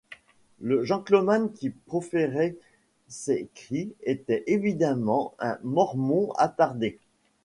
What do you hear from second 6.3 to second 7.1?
attardé.